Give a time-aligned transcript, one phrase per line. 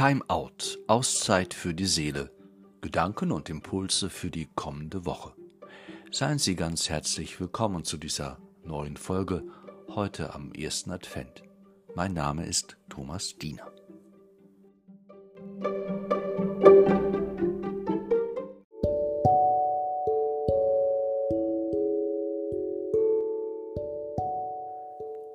[0.00, 2.30] Time Out, Auszeit für die Seele,
[2.80, 5.34] Gedanken und Impulse für die kommende Woche.
[6.10, 9.44] Seien Sie ganz herzlich willkommen zu dieser neuen Folge
[9.88, 11.42] heute am ersten Advent.
[11.94, 13.70] Mein Name ist Thomas Diener.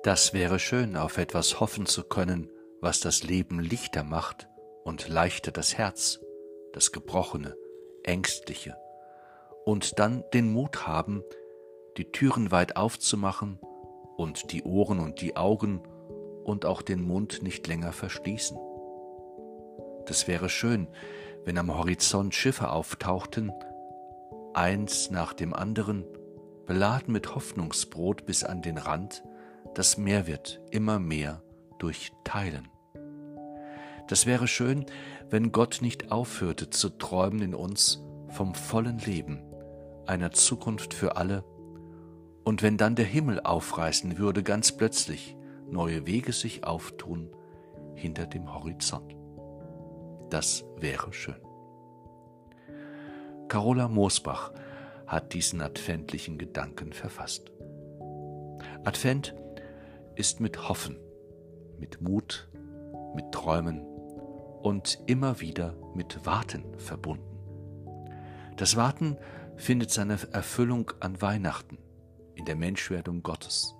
[0.02, 4.48] Das wäre schön, auf etwas hoffen zu können, was das Leben lichter macht
[4.86, 6.20] und leichter das Herz,
[6.72, 7.56] das Gebrochene,
[8.04, 8.76] Ängstliche,
[9.64, 11.24] und dann den Mut haben,
[11.96, 13.58] die Türen weit aufzumachen
[14.16, 15.82] und die Ohren und die Augen
[16.44, 18.56] und auch den Mund nicht länger verschließen.
[20.06, 20.86] Das wäre schön,
[21.44, 23.52] wenn am Horizont Schiffe auftauchten,
[24.54, 26.04] eins nach dem anderen,
[26.64, 29.24] beladen mit Hoffnungsbrot bis an den Rand,
[29.74, 31.42] das Meer wird immer mehr
[31.80, 32.68] durch Teilen.
[34.08, 34.86] Das wäre schön,
[35.30, 39.42] wenn Gott nicht aufhörte zu träumen in uns vom vollen Leben,
[40.06, 41.44] einer Zukunft für alle,
[42.44, 45.36] und wenn dann der Himmel aufreißen würde, ganz plötzlich
[45.68, 47.28] neue Wege sich auftun
[47.96, 49.16] hinter dem Horizont.
[50.30, 51.40] Das wäre schön.
[53.48, 54.52] Carola Moosbach
[55.08, 57.50] hat diesen adventlichen Gedanken verfasst.
[58.84, 59.34] Advent
[60.14, 60.98] ist mit Hoffen,
[61.80, 62.48] mit Mut,
[63.16, 63.84] mit Träumen
[64.66, 67.38] und immer wieder mit Warten verbunden.
[68.56, 69.16] Das Warten
[69.54, 71.78] findet seine Erfüllung an Weihnachten,
[72.34, 73.76] in der Menschwerdung Gottes.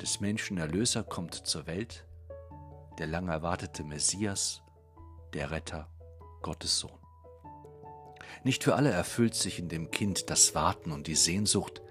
[0.00, 2.06] Des Menschen Erlöser kommt zur Welt,
[2.98, 4.62] der lang erwartete Messias,
[5.34, 5.90] der Retter,
[6.40, 6.98] Gottes Sohn.
[8.42, 11.82] Nicht für alle erfüllt sich in dem Kind das Warten und die Sehnsucht,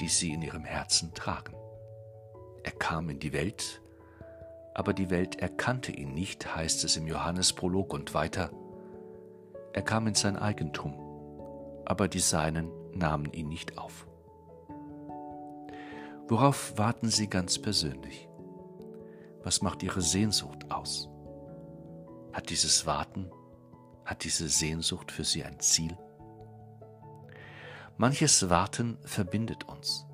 [0.00, 1.54] die sie in ihrem Herzen tragen.
[2.62, 3.82] Er kam in die Welt,
[4.76, 8.50] aber die Welt erkannte ihn nicht, heißt es im Johannesprolog und weiter.
[9.72, 10.92] Er kam in sein Eigentum,
[11.86, 14.06] aber die Seinen nahmen ihn nicht auf.
[16.28, 18.28] Worauf warten Sie ganz persönlich?
[19.42, 21.08] Was macht Ihre Sehnsucht aus?
[22.34, 23.30] Hat dieses Warten,
[24.04, 25.96] hat diese Sehnsucht für Sie ein Ziel?
[27.96, 30.06] Manches Warten verbindet uns.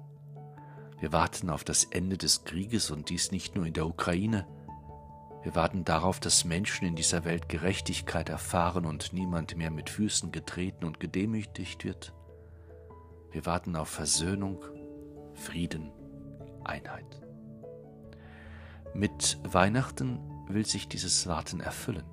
[1.03, 4.47] Wir warten auf das Ende des Krieges und dies nicht nur in der Ukraine.
[5.43, 10.31] Wir warten darauf, dass Menschen in dieser Welt Gerechtigkeit erfahren und niemand mehr mit Füßen
[10.31, 12.15] getreten und gedemütigt wird.
[13.33, 14.65] Wir warten auf Versöhnung,
[15.35, 15.91] Frieden,
[16.63, 17.21] Einheit.
[18.95, 22.07] Mit Weihnachten will sich dieses Warten erfüllen,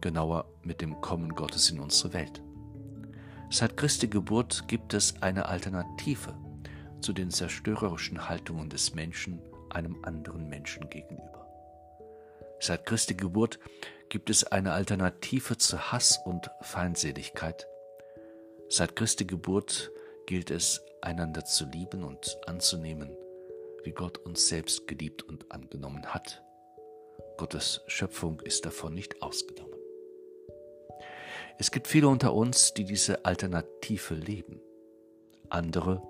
[0.00, 2.42] genauer mit dem Kommen Gottes in unsere Welt.
[3.50, 6.34] Seit Christi Geburt gibt es eine Alternative
[7.02, 11.46] zu den zerstörerischen Haltungen des Menschen einem anderen Menschen gegenüber.
[12.60, 13.58] Seit Christi Geburt
[14.08, 17.66] gibt es eine Alternative zu Hass und Feindseligkeit.
[18.68, 19.90] Seit Christi Geburt
[20.26, 23.10] gilt es, einander zu lieben und anzunehmen,
[23.82, 26.42] wie Gott uns selbst geliebt und angenommen hat.
[27.38, 29.80] Gottes Schöpfung ist davon nicht ausgenommen.
[31.58, 34.60] Es gibt viele unter uns, die diese Alternative leben.
[35.48, 36.02] Andere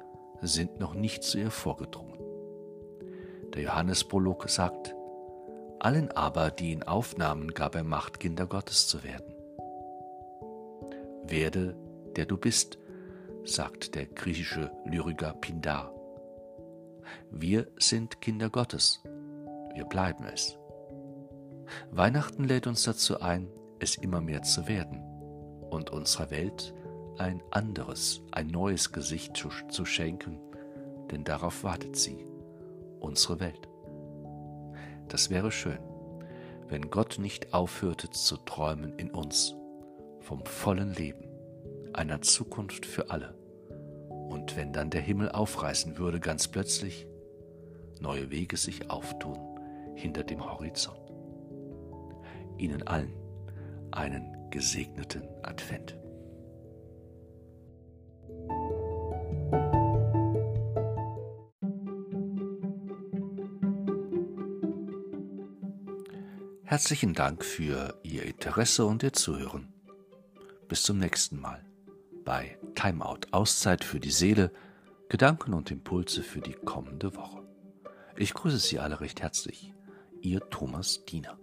[0.49, 2.19] sind noch nicht zu ihr vorgedrungen.
[3.55, 4.95] Der Johannesprolog sagt,
[5.79, 9.35] allen aber, die ihn aufnahmen, gab er Macht, Kinder Gottes zu werden.
[11.25, 11.77] Werde,
[12.17, 12.79] der du bist,
[13.45, 15.93] sagt der griechische Lyriker Pindar.
[17.31, 19.03] Wir sind Kinder Gottes,
[19.75, 20.57] wir bleiben es.
[21.91, 23.49] Weihnachten lädt uns dazu ein,
[23.79, 25.03] es immer mehr zu werden
[25.71, 26.75] und unserer Welt
[27.19, 30.39] ein anderes, ein neues Gesicht zu, zu schenken,
[31.11, 32.25] denn darauf wartet sie,
[33.01, 33.69] unsere Welt.
[35.09, 35.79] Das wäre schön,
[36.69, 39.55] wenn Gott nicht aufhörte zu träumen in uns
[40.21, 41.29] vom vollen Leben,
[41.93, 43.35] einer Zukunft für alle.
[44.09, 47.07] Und wenn dann der Himmel aufreißen würde, ganz plötzlich,
[48.01, 49.39] neue Wege sich auftun
[49.95, 50.99] hinter dem Horizont.
[52.57, 53.13] Ihnen allen
[53.91, 56.02] einen gesegneten Advent.
[66.73, 69.75] Herzlichen Dank für Ihr Interesse und Ihr Zuhören.
[70.69, 71.63] Bis zum nächsten Mal
[72.25, 74.51] bei Timeout Auszeit für die Seele,
[75.11, 77.43] Gedanken und Impulse für die kommende Woche.
[78.17, 79.75] Ich grüße Sie alle recht herzlich.
[80.23, 81.39] Ihr Thomas Diener.